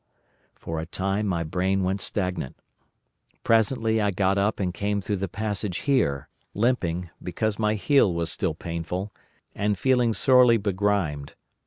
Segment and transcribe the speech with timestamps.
[0.55, 2.55] "For a time my brain went stagnant.
[3.43, 8.31] Presently I got up and came through the passage here, limping, because my heel was
[8.31, 9.13] still painful,
[9.53, 11.35] and feeling sorely begrimed.